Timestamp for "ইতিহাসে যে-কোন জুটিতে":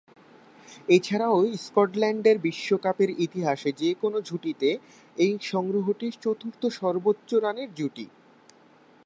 3.25-4.69